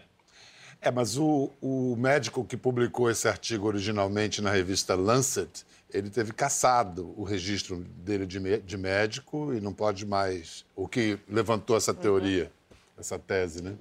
[0.80, 6.32] É, mas o, o médico que publicou esse artigo originalmente na revista Lancet, ele teve
[6.32, 10.64] caçado o registro dele de, de médico e não pode mais.
[10.76, 12.52] O que levantou essa teoria,
[12.98, 13.76] essa tese, né?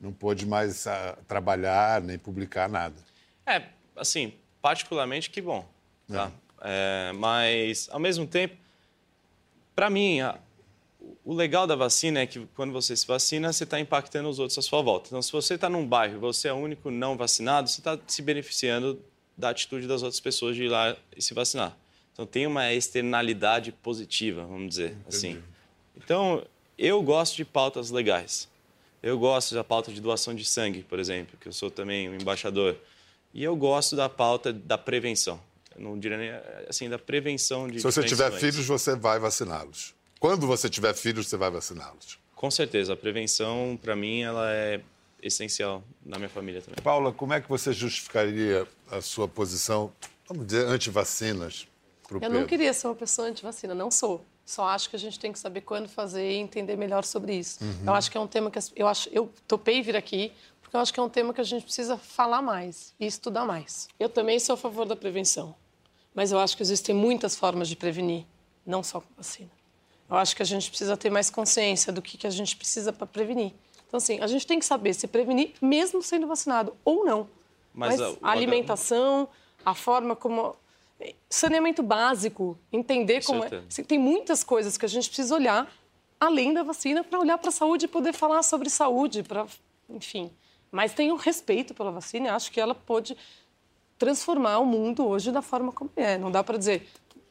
[0.00, 2.94] Não pôde mais ah, trabalhar nem publicar nada.
[3.46, 3.62] É,
[3.96, 5.66] assim, particularmente que bom,
[6.08, 6.32] tá?
[6.62, 8.56] É, mas, ao mesmo tempo,
[9.74, 10.38] para mim, a-
[11.24, 14.58] o legal da vacina é que quando você se vacina, você está impactando os outros
[14.58, 15.08] à sua volta.
[15.08, 17.98] Então, se você está num bairro e você é o único não vacinado, você está
[18.06, 19.00] se beneficiando
[19.36, 21.76] da atitude das outras pessoas de ir lá e se vacinar.
[22.12, 25.42] Então, tem uma externalidade positiva, vamos dizer assim.
[25.94, 26.44] Então,
[26.78, 28.48] eu gosto de pautas legais.
[29.02, 32.14] Eu gosto da pauta de doação de sangue, por exemplo, que eu sou também um
[32.14, 32.76] embaixador.
[33.32, 35.38] E eu gosto da pauta da prevenção.
[35.74, 36.30] Eu não diria nem
[36.68, 38.40] assim, da prevenção de Se você tiver doenças.
[38.40, 39.94] filhos, você vai vaciná-los.
[40.18, 42.18] Quando você tiver filhos, você vai vaciná-los.
[42.34, 44.80] Com certeza, a prevenção, para mim, ela é
[45.22, 46.82] essencial na minha família também.
[46.82, 49.92] Paula, como é que você justificaria a sua posição,
[50.26, 51.68] vamos dizer, anti-vacinas
[52.08, 52.38] para o Eu Pedro?
[52.40, 54.24] não queria ser uma pessoa anti-vacina, não sou.
[54.46, 57.58] Só acho que a gente tem que saber quando fazer e entender melhor sobre isso.
[57.84, 60.32] Eu acho que é um tema que eu acho, eu topei vir aqui
[60.62, 63.44] porque eu acho que é um tema que a gente precisa falar mais e estudar
[63.44, 63.88] mais.
[63.98, 65.54] Eu também sou a favor da prevenção,
[66.14, 68.24] mas eu acho que existem muitas formas de prevenir,
[68.64, 69.50] não só com vacina.
[70.08, 72.92] Eu acho que a gente precisa ter mais consciência do que, que a gente precisa
[72.92, 73.52] para prevenir.
[73.88, 77.28] Então, assim, a gente tem que saber se prevenir mesmo sendo vacinado ou não.
[77.74, 79.28] Mas Mas, a- a alimentação,
[79.64, 80.54] a forma como.
[81.28, 83.62] Saneamento básico, entender como é.
[83.68, 85.70] Assim, tem muitas coisas que a gente precisa olhar
[86.18, 89.46] além da vacina para olhar para a saúde e poder falar sobre saúde, para,
[89.88, 90.30] enfim.
[90.70, 93.16] Mas tenho respeito pela vacina e acho que ela pode
[93.98, 96.16] transformar o mundo hoje da forma como é.
[96.18, 96.88] Não dá para dizer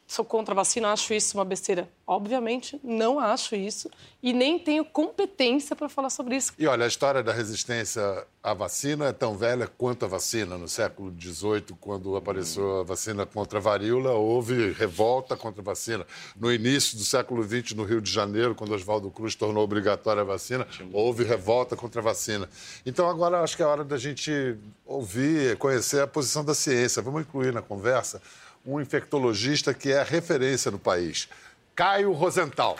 [0.07, 1.89] sou contra a vacina, acho isso uma besteira.
[2.07, 3.89] Obviamente, não acho isso
[4.21, 6.53] e nem tenho competência para falar sobre isso.
[6.57, 10.57] E olha, a história da resistência à vacina é tão velha quanto a vacina.
[10.57, 16.05] No século XVIII, quando apareceu a vacina contra a varíola, houve revolta contra a vacina.
[16.35, 20.25] No início do século XX, no Rio de Janeiro, quando Oswaldo Cruz tornou obrigatória a
[20.25, 22.47] vacina, houve revolta contra a vacina.
[22.85, 27.01] Então, agora acho que é hora da gente ouvir, conhecer a posição da ciência.
[27.01, 28.21] Vamos incluir na conversa
[28.65, 31.29] um infectologista que é referência no país,
[31.75, 32.77] Caio Rosenthal.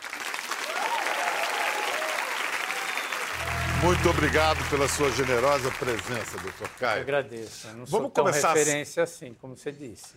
[3.84, 7.02] Muito obrigado pela sua generosa presença, doutor Eu Caio.
[7.02, 7.68] agradeço.
[7.68, 10.16] Eu não sou Vamos tão começar referência assim, como você disse.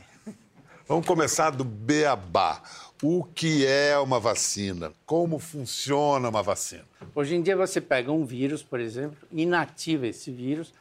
[0.86, 2.62] Vamos começar do beabá.
[3.02, 4.94] O que é uma vacina?
[5.04, 6.84] Como funciona uma vacina?
[7.14, 10.72] Hoje em dia você pega um vírus, por exemplo, inativa esse vírus,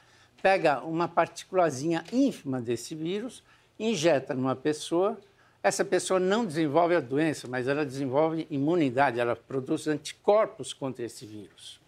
[0.42, 3.44] pega uma partículazinha ínfima desse vírus,
[3.80, 5.18] injeta numa pessoa,
[5.62, 11.26] essa pessoa não desenvolve a doença, mas ela desenvolve imunidade, ela produz anticorpos contra esse
[11.26, 11.80] vírus.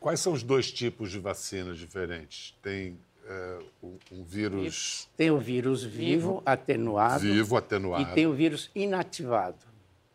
[0.00, 2.54] Quais são os dois tipos de vacinas diferentes?
[2.62, 3.58] Tem é,
[4.12, 5.08] um vírus.
[5.16, 7.20] Tem o vírus vivo, atenuado.
[7.20, 8.10] Vivo, atenuado.
[8.10, 9.66] E tem o vírus inativado.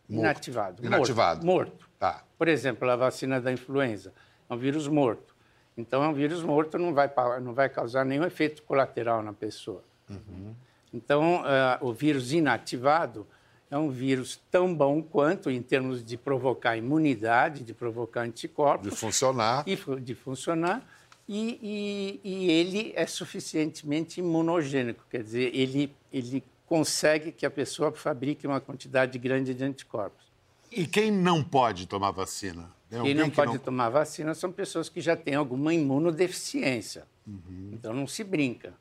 [0.08, 0.24] Morto.
[0.24, 0.86] Inativado.
[0.86, 1.46] Inativado.
[1.46, 1.70] Morto.
[1.72, 1.90] morto.
[2.00, 2.24] Tá.
[2.38, 4.14] Por exemplo, a vacina da influenza
[4.50, 5.34] é um vírus morto.
[5.78, 7.12] Então, é um vírus morto não vai,
[7.42, 9.84] não vai causar nenhum efeito colateral na pessoa.
[10.10, 10.54] Uhum.
[10.94, 13.26] Então, uh, o vírus inativado
[13.72, 18.90] é um vírus tão bom quanto em termos de provocar imunidade, de provocar anticorpos.
[18.90, 19.64] De funcionar.
[19.68, 20.88] E, de funcionar.
[21.28, 27.92] E, e, e, ele é suficientemente imunogênico, quer dizer, ele, ele consegue que a pessoa
[27.92, 30.32] fabrique uma quantidade grande de anticorpos.
[30.72, 32.70] E quem não pode tomar vacina?
[32.90, 33.60] Quem não que pode não...
[33.60, 37.08] tomar vacina são pessoas que já têm alguma imunodeficiência.
[37.26, 37.72] Uhum.
[37.74, 38.74] Então não se brinca.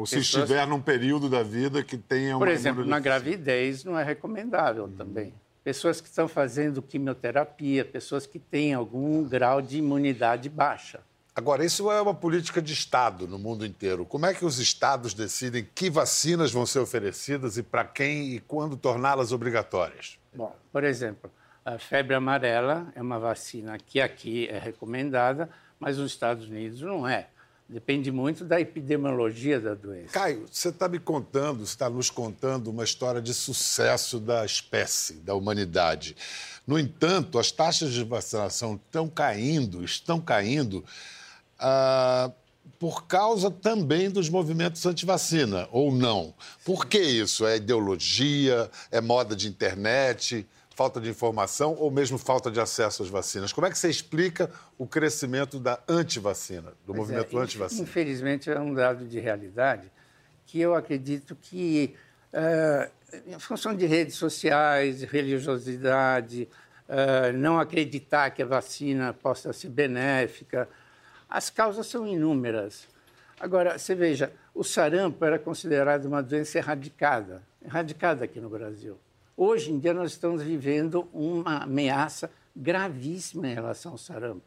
[0.00, 0.44] Ou se Pessoas...
[0.44, 2.38] estiver num período da vida que tenha uma.
[2.38, 4.92] Por exemplo, na gravidez não é recomendável uhum.
[4.92, 5.34] também.
[5.62, 11.00] Pessoas que estão fazendo quimioterapia, pessoas que têm algum grau de imunidade baixa.
[11.36, 14.06] Agora, isso é uma política de Estado no mundo inteiro.
[14.06, 18.40] Como é que os Estados decidem que vacinas vão ser oferecidas e para quem e
[18.40, 20.18] quando torná-las obrigatórias?
[20.34, 21.30] Bom, por exemplo,
[21.62, 27.06] a febre amarela é uma vacina que aqui é recomendada, mas nos Estados Unidos não
[27.06, 27.28] é.
[27.70, 30.12] Depende muito da epidemiologia da doença.
[30.12, 35.36] Caio, você está me contando, está nos contando uma história de sucesso da espécie, da
[35.36, 36.16] humanidade.
[36.66, 40.84] No entanto, as taxas de vacinação estão caindo, estão caindo
[41.60, 42.32] ah,
[42.76, 46.34] por causa também dos movimentos anti-vacina, ou não?
[46.64, 47.46] Por que isso?
[47.46, 48.68] É ideologia?
[48.90, 50.44] É moda de internet?
[50.80, 53.52] Falta de informação ou mesmo falta de acesso às vacinas.
[53.52, 57.82] Como é que você explica o crescimento da antivacina, do pois movimento é, antivacina?
[57.82, 59.92] Infelizmente, é um dado de realidade
[60.46, 61.94] que eu acredito que,
[62.32, 62.90] uh,
[63.26, 66.48] em função de redes sociais, religiosidade,
[66.88, 70.66] uh, não acreditar que a vacina possa ser benéfica,
[71.28, 72.88] as causas são inúmeras.
[73.38, 78.98] Agora, você veja, o sarampo era considerado uma doença erradicada, erradicada aqui no Brasil.
[79.42, 84.42] Hoje em dia, nós estamos vivendo uma ameaça gravíssima em relação ao sarampo.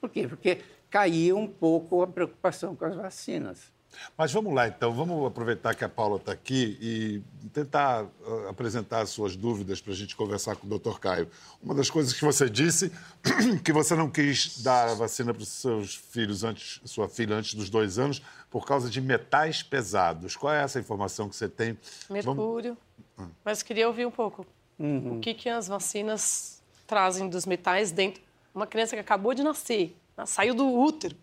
[0.00, 0.28] Por quê?
[0.28, 3.72] Porque caiu um pouco a preocupação com as vacinas.
[4.16, 9.00] Mas vamos lá, então, vamos aproveitar que a Paula está aqui e tentar uh, apresentar
[9.00, 11.28] as suas dúvidas para a gente conversar com o doutor Caio.
[11.60, 12.92] Uma das coisas que você disse,
[13.64, 17.54] que você não quis dar a vacina para os seus filhos antes, sua filha antes
[17.54, 20.36] dos dois anos, por causa de metais pesados.
[20.36, 21.76] Qual é essa informação que você tem?
[22.08, 22.74] Mercúrio.
[22.74, 23.03] Vamos...
[23.44, 24.46] Mas queria ouvir um pouco.
[24.78, 25.18] Uhum.
[25.18, 28.22] O que, que as vacinas trazem dos metais dentro?
[28.54, 29.96] Uma criança que acabou de nascer,
[30.26, 31.16] saiu do útero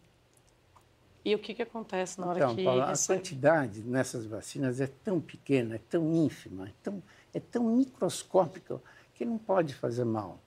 [1.23, 2.63] e o que, que acontece na hora então, que.
[2.63, 7.63] Paula, a quantidade nessas vacinas é tão pequena, é tão ínfima, é tão, é tão
[7.63, 8.81] microscópica
[9.13, 10.39] que não pode fazer mal.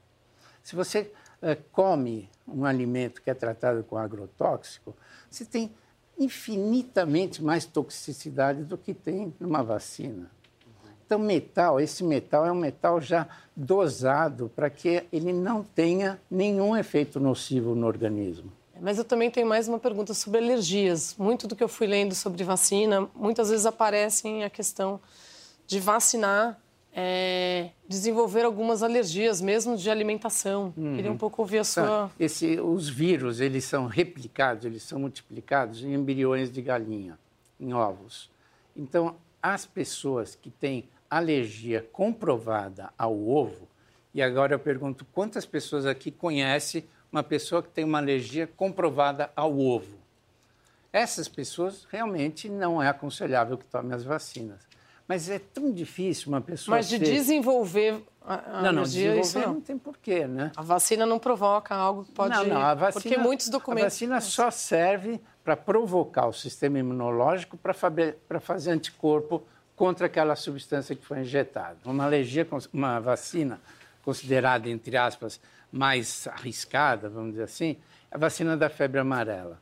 [0.63, 4.97] Se você uh, come um alimento que é tratado com agrotóxico,
[5.31, 5.73] você tem
[6.19, 10.31] infinitamente mais toxicidade do que tem numa vacina.
[11.07, 16.77] Então, metal, esse metal é um metal já dosado para que ele não tenha nenhum
[16.77, 18.51] efeito nocivo no organismo.
[18.81, 21.15] Mas eu também tenho mais uma pergunta sobre alergias.
[21.19, 25.01] Muito do que eu fui lendo sobre vacina, muitas vezes aparecem a questão
[25.67, 26.59] de vacinar,
[26.93, 30.73] é, desenvolver algumas alergias, mesmo de alimentação.
[30.77, 30.97] Uhum.
[30.97, 32.11] Queria um pouco ouvir a sua...
[32.19, 37.19] Esse, os vírus, eles são replicados, eles são multiplicados em embriões de galinha,
[37.61, 38.31] em ovos.
[38.77, 43.69] Então, as pessoas que têm alergia comprovada ao ovo,
[44.15, 49.31] e agora eu pergunto, quantas pessoas aqui conhecem uma pessoa que tem uma alergia comprovada
[49.35, 49.99] ao ovo.
[50.93, 54.61] Essas pessoas realmente não é aconselhável que tomem as vacinas.
[55.07, 56.77] Mas é tão difícil uma pessoa.
[56.77, 59.55] Mas de desenvolver a, a não, não, desenvolver isso não.
[59.55, 60.51] não tem porquê, né?
[60.57, 62.35] A vacina não provoca algo que pode.
[62.35, 63.03] Não, não, a vacina.
[63.03, 63.85] Porque muitos documentos.
[63.85, 69.43] A vacina só serve para provocar o sistema imunológico para fazer anticorpo
[69.77, 71.79] contra aquela substância que foi injetada.
[71.85, 73.61] Uma alergia, uma vacina
[74.05, 75.41] considerada, entre aspas,
[75.73, 77.77] mais arriscada, vamos dizer assim,
[78.11, 79.61] é a vacina da febre amarela.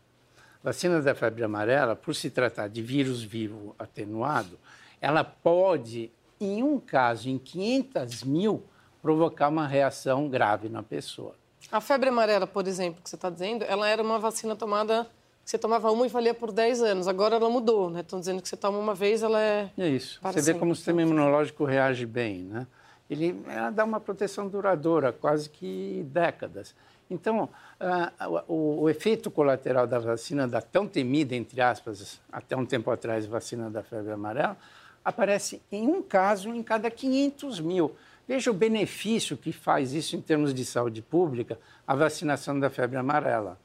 [0.62, 4.58] A vacina da febre amarela, por se tratar de vírus vivo atenuado,
[5.00, 8.64] ela pode, em um caso, em 500 mil,
[9.00, 11.34] provocar uma reação grave na pessoa.
[11.70, 15.08] A febre amarela, por exemplo, que você está dizendo, ela era uma vacina tomada
[15.44, 17.08] você tomava uma e valia por 10 anos.
[17.08, 18.00] Agora ela mudou, né?
[18.00, 19.70] Estão dizendo que você toma uma vez, ela é.
[19.76, 20.20] É isso.
[20.22, 22.66] Você vê como o sistema imunológico reage bem, né?
[23.12, 23.36] ele
[23.74, 26.74] dá uma proteção duradoura, quase que décadas.
[27.10, 27.44] Então,
[27.78, 32.90] uh, o, o, efeito colateral da vacina, da tão temida, entre aspas, até um tempo
[32.90, 34.56] atrás, vacina da febre amarela,
[35.04, 37.94] aparece em um caso em cada 500 mil.
[38.26, 42.96] Veja o benefício que faz isso em termos de saúde pública, a vacinação da febre
[42.96, 43.58] amarela.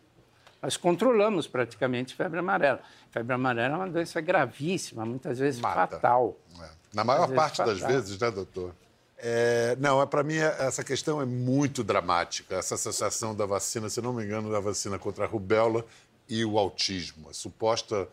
[0.61, 2.81] Nós controlamos praticamente febre amarela.
[3.11, 5.95] Febre amarela é uma doença gravíssima, muitas vezes Mata.
[5.95, 6.35] fatal.
[6.61, 6.69] É.
[6.93, 7.95] Na maior parte das fatal.
[7.95, 8.73] vezes, né, doutor?
[9.19, 12.55] É, não, é, para mim é- essa questão é muito dramática.
[12.55, 15.85] Essa associação da vacina, se não me engano, da vacina contra a rubéola
[16.29, 17.29] e o autismo.
[17.29, 18.07] A suposta,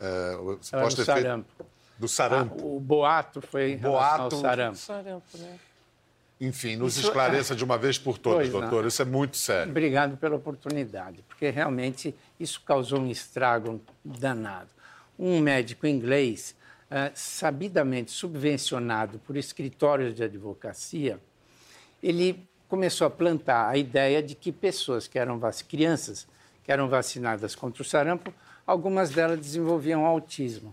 [0.00, 1.66] é, o Ela suposto efeito sarampo.
[1.98, 2.56] do sarampo.
[2.60, 4.76] Ah, o boato foi em relação Boato- ao sarampo.
[4.78, 5.58] Sarampo, né?
[6.40, 8.60] Enfim, nos Isso- esclareça de uma vez por todas, Pois não.
[8.60, 8.86] doutor.
[8.86, 9.70] Isso é muito sério.
[9.70, 14.68] Obrigado pela oportunidade, porque realmente isso causou um estrago danado.
[15.18, 16.54] Um médico inglês,
[16.90, 21.18] ah, sabidamente subvencionado por escritórios de advocacia,
[22.02, 26.26] ele começou a plantar a ideia de que pessoas que eram crianças
[26.62, 28.34] que eram vacinadas contra o sarampo,
[28.66, 30.72] algumas delas desenvolviam autismo,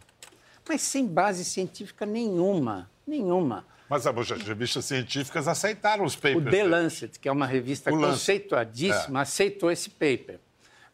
[0.67, 3.63] mas sem base científica nenhuma, nenhuma.
[3.89, 6.46] Mas as revistas científicas aceitaram os O papers.
[6.46, 6.69] The dele.
[6.69, 8.08] Lancet, que é uma revista O Lancet.
[8.08, 8.12] É.
[8.13, 10.39] conceituadíssima, aceitou esse paper.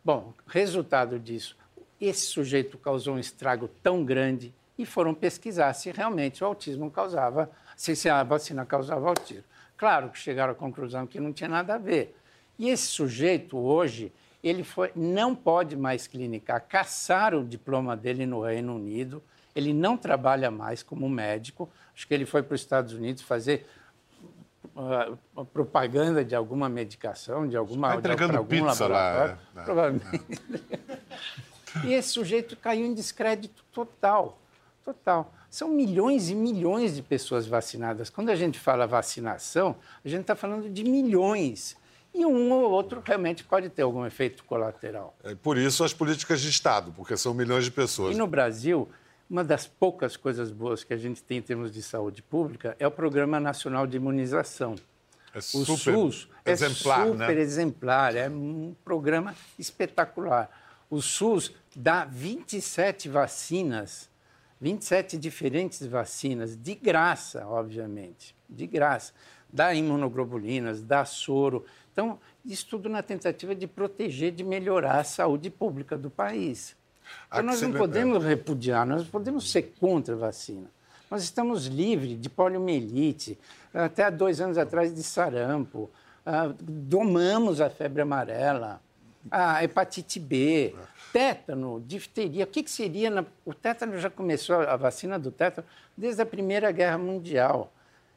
[0.04, 1.56] Bom, resultado disso,
[1.99, 7.52] esse sujeito causou um estrago tão grande e foram pesquisar se realmente o autismo causava,
[7.75, 9.43] se se a vacina causava autismo.
[9.78, 12.15] Claro que chegaram à conclusão que não tinha nada a ver.
[12.58, 14.12] E esse sujeito hoje,
[14.43, 19.21] ele foi, não pode mais clinicar, caçaram o diploma dele no Reino Unido,
[19.59, 23.67] ele não trabalha mais como médico, acho que ele foi para os Estados Unidos fazer
[24.75, 25.11] ah,
[25.53, 29.63] propaganda de alguma medicação, de alguma Tá entregando de algum pizza lá, laboratório, é, é.
[29.63, 30.41] provavelmente.
[31.85, 34.39] e esse sujeito caiu em descrédito total,
[34.85, 35.33] total.
[35.49, 38.09] São milhões e milhões de pessoas vacinadas.
[38.09, 41.75] Quando a gente fala vacinação, a gente está falando de milhões.
[42.13, 45.15] E um ou outro realmente pode ter algum efeito colateral.
[45.23, 48.15] É por isso as políticas de Estado, porque são milhões de pessoas.
[48.15, 48.89] E no Brasil,
[49.29, 52.87] uma das poucas coisas boas que a gente tem em termos de saúde pública é
[52.87, 54.75] o Programa Nacional de Imunização.
[55.33, 57.41] É O super SUS exemplar, é super né?
[57.41, 60.49] exemplar, é um programa espetacular.
[60.89, 64.09] O SUS dá 27 vacinas,
[64.59, 69.13] 27 diferentes vacinas, de graça, obviamente, de graça.
[69.51, 71.63] Dá imunoglobulinas, dá soro.
[71.91, 76.75] Então, isso tudo na tentativa de proteger, de melhorar a saúde pública do país.
[77.27, 80.67] Então, nós não podemos repudiar, nós podemos ser contra a vacina.
[81.09, 83.37] Nós estamos livres de poliomielite,
[83.73, 85.89] até há dois anos atrás de sarampo,
[86.25, 88.81] ah, domamos a febre amarela,
[89.31, 90.75] a hepatite B,
[91.11, 92.43] tétano, difteria.
[92.43, 93.09] O que, que seria?
[93.09, 95.67] na- O tétano já começou, a vacina do tétano,
[95.97, 97.71] desde a Primeira Guerra Mundial.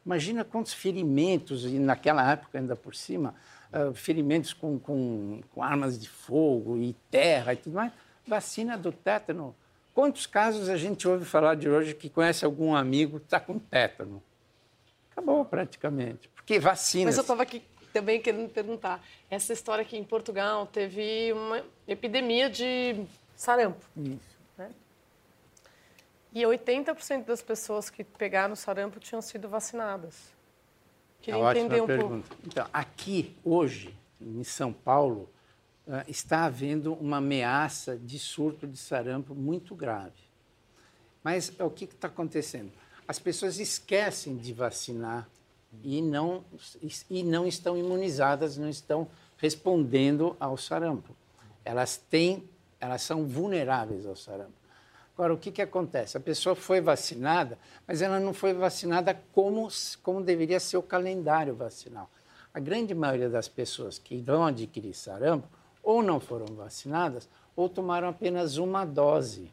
[0.05, 3.35] Imagina quantos ferimentos, e naquela época ainda por cima,
[3.73, 7.91] ah, ferimentos com, com, com armas de fogo e terra e tudo mais.
[8.27, 9.55] Vacina do tétano.
[9.95, 13.59] Quantos casos a gente ouve falar de hoje que conhece algum amigo que está com
[13.59, 14.23] tétano?
[15.11, 16.29] Acabou praticamente.
[16.29, 17.07] Porque vacina.
[17.07, 19.05] Mas eu estava aqui também querendo perguntar.
[19.31, 23.05] Essa história aqui em Portugal teve uma epidemia de
[23.37, 23.85] sarampo.
[23.97, 24.33] Isso.
[26.35, 30.33] E 80% das pessoas que pegaram sarampo tinham sido vacinadas.
[31.21, 32.01] É Queria ótima entender um pouco.
[32.03, 32.37] pergunta.
[32.47, 35.29] Então, aqui, hoje, em São Paulo,
[36.07, 40.23] está havendo uma ameaça de surto de sarampo muito grave.
[41.23, 42.73] Mas é o que está acontecendo?
[43.07, 45.29] As pessoas esquecem de vacinar
[45.83, 46.45] e não,
[47.11, 51.17] e não estão imunizadas, não estão respondendo ao sarampo.
[51.65, 52.49] Elas têm,
[52.81, 54.63] elas são vulneráveis ao sarampo.
[55.15, 56.17] Agora, o que, que acontece?
[56.17, 59.69] A pessoa foi vacinada, mas ela não foi vacinada como,
[60.03, 62.11] como deveria ser o calendário vacinal.
[62.53, 65.47] A grande maioria das pessoas que vão adquirir sarampo
[65.83, 69.51] ou não foram vacinadas ou tomaram apenas uma dose.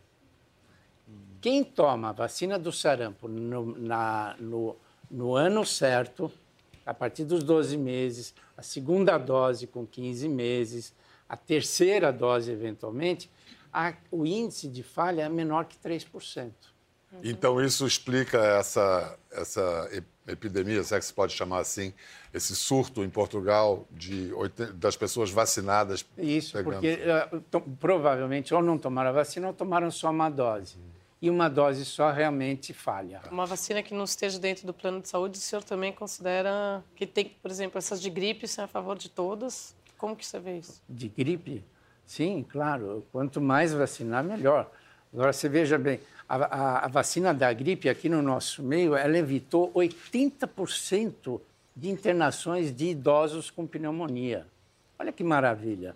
[1.41, 4.75] Quem toma a vacina do sarampo no, na- no-
[5.09, 6.31] no ano certo,
[6.85, 10.93] a partir dos 12 meses, a segunda dose com 15 meses,
[11.27, 13.29] a terceira dose eventualmente,
[13.71, 16.51] a- o índice de falha é menor que 3%.
[17.23, 19.89] Então, isso explica essa, essa
[20.31, 21.93] epidemia, se é que se pode chamar assim,
[22.33, 24.31] esse surto em Portugal de,
[24.75, 26.05] das pessoas vacinadas.
[26.17, 26.73] Isso, pegando.
[26.73, 30.77] porque eh, to- provavelmente ou não tomaram a vacina ou tomaram só uma dose.
[31.21, 33.19] E uma dose só realmente falha.
[33.29, 37.05] Uma vacina que não esteja dentro do plano de saúde, o senhor também considera que
[37.05, 39.75] tem, por exemplo, essas de gripe, é a favor de todas?
[39.97, 40.81] Como que você vê isso?
[40.87, 41.61] De gripe?
[42.05, 43.05] Sim, claro.
[43.11, 44.71] Quanto mais vacinar, melhor.
[45.13, 45.99] Agora, você veja bem,
[46.29, 51.41] a, a- a vacina da gripe aqui no nosso meio, ela evitou 80%
[51.75, 54.45] de internações de idosos com pneumonia.
[54.97, 55.95] Olha que maravilha.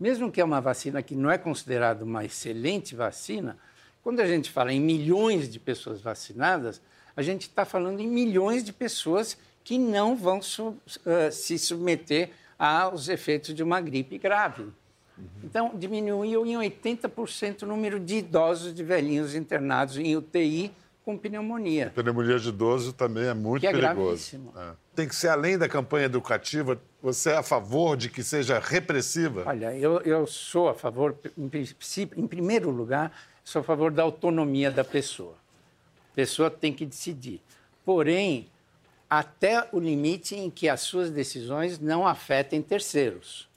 [0.00, 3.56] Mesmo que é uma vacina que não é considerada uma excelente vacina,
[4.02, 6.80] Quando a gente fala em milhões de pessoas vacinadas,
[7.14, 13.08] a gente está falando em milhões de pessoas que não vão uh, se submeter aos
[13.08, 14.64] efeitos de uma gripe grave.
[15.42, 20.72] Então, diminuiu em 80% o número de idosos, de velhinhos internados em UTI
[21.04, 21.90] com pneumonia.
[21.94, 24.52] Pneumonia de idoso também é muito que é perigoso.
[24.54, 24.72] É.
[24.94, 26.78] Tem que ser além da campanha educativa.
[27.02, 29.44] Você é a favor de que seja repressiva?
[29.46, 31.50] Olha, eu, eu sou a favor, em,
[32.14, 33.10] em primeiro lugar,
[33.42, 35.34] sou a favor da autonomia da pessoa.
[36.12, 37.40] A pessoa tem que decidir.
[37.86, 38.46] Porém,
[39.08, 43.48] até o limite em que as suas decisões não afetem terceiros.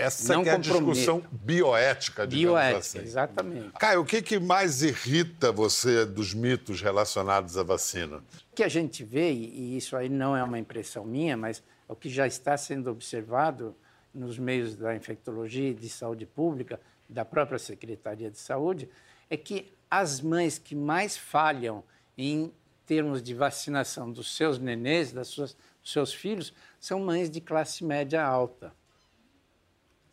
[0.00, 2.98] Essa é a discussão bioética, digamos bioética, assim.
[3.00, 3.70] exatamente.
[3.78, 8.16] Caio, o que, que mais irrita você dos mitos relacionados à vacina?
[8.50, 11.92] O que a gente vê, e isso aí não é uma impressão minha, mas é
[11.92, 13.76] o que já está sendo observado
[14.14, 18.88] nos meios da infectologia e de saúde pública, da própria Secretaria de Saúde,
[19.28, 21.84] é que as mães que mais falham
[22.16, 22.52] em
[22.86, 27.84] termos de vacinação dos seus nenês, das suas, dos seus filhos, são mães de classe
[27.84, 28.72] média alta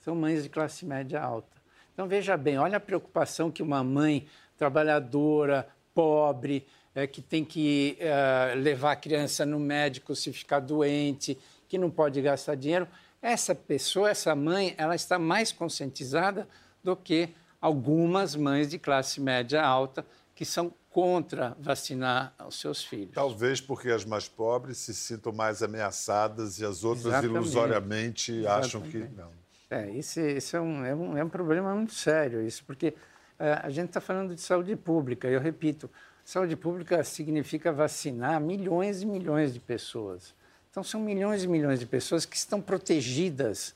[0.08, 1.58] são mães de classe média alta.
[1.94, 4.26] Então, veja bem, olha a preocupação que uma mãe
[4.58, 11.38] trabalhadora, pobre, é, que tem que é, levar a criança no médico se ficar doente,
[11.68, 12.88] que não pode gastar dinheiro,
[13.22, 16.48] essa pessoa, essa mãe, ela está mais conscientizada
[16.82, 17.28] do que
[17.60, 23.12] algumas mães de classe média alta que são contra vacinar os seus filhos.
[23.14, 27.36] Talvez porque as mais pobres se sintam mais ameaçadas e as outras Exatamente.
[27.36, 28.66] ilusoriamente Exatamente.
[28.66, 29.47] acham que não.
[29.70, 30.20] É, isso,
[30.56, 32.94] é, um, é, um, é um problema muito sério, isso, porque
[33.38, 35.90] é, a gente está falando de saúde pública, eu repito,
[36.24, 40.34] saúde pública significa vacinar milhões e milhões de pessoas.
[40.72, 43.76] Então, são milhões e milhões de pessoas que estão protegidas,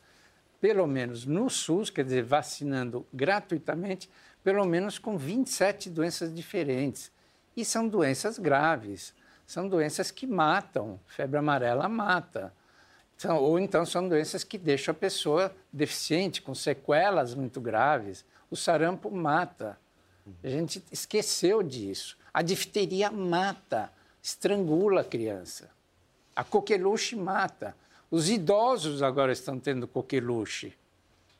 [0.62, 4.10] pelo menos no SUS, quer dizer, vacinando gratuitamente,
[4.44, 7.12] pelo menos com 27 doenças diferentes.
[7.58, 9.14] E são doenças graves,
[9.46, 11.00] são doenças que matam.
[11.08, 12.54] Febre amarela mata.
[13.22, 18.26] São, ou então são doenças que deixam a pessoa deficiente, com sequelas muito graves.
[18.50, 19.78] O sarampo mata.
[20.44, 22.18] A gente esqueceu disso.
[22.34, 23.94] A difteria mata,
[24.24, 25.70] estrangula a criança.
[26.36, 27.76] A coqueluche mata.
[28.10, 30.76] Os idosos agora estão tendo coqueluche,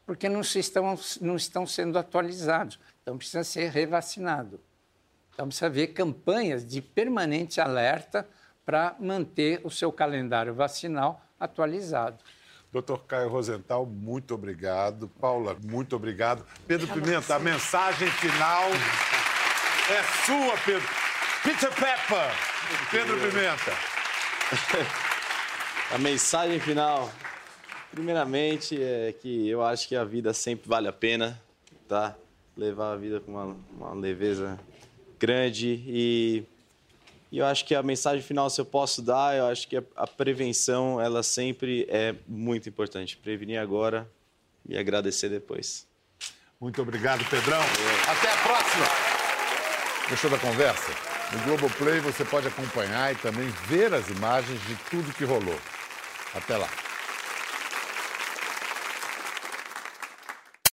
[0.06, 2.78] porque não, estão, não estão sendo atualizados.
[3.02, 4.60] Então precisa ser revacinado.
[5.34, 8.30] Então precisa haver campanhas de permanente alerta
[8.64, 12.24] para manter o seu calendário vacinal atualizado.
[12.72, 15.10] Doutor Caio Rosenthal, muito obrigado.
[15.20, 16.46] Paula, muito obrigado.
[16.66, 18.70] Pedro Pimenta, a mensagem final
[19.90, 20.88] é sua, Pedro.
[21.44, 22.32] Peter Pepper,
[22.90, 23.72] Pedro Pimenta.
[25.94, 27.12] A mensagem final,
[27.92, 31.38] primeiramente, é que eu acho que a vida sempre vale a pena,
[31.86, 32.16] tá?
[32.56, 34.58] Levar a vida com uma, uma leveza
[35.20, 36.46] grande e
[37.32, 40.06] e eu acho que a mensagem final, se eu posso dar, eu acho que a,
[40.06, 43.16] prevenção, ela sempre é muito importante.
[43.16, 44.10] Prevenir agora
[44.68, 45.88] e agradecer depois.
[46.60, 47.62] Muito obrigado, Pedrão.
[48.08, 48.86] Até a próxima.
[50.10, 50.92] Gostou da conversa?
[51.32, 55.58] No Globoplay você pode acompanhar e também ver as imagens de tudo que rolou.
[56.36, 56.68] Até lá.